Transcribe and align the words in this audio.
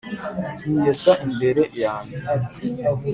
nkiyesa 0.61 1.11
imbere 1.25 1.61
yanjye! 1.81 2.17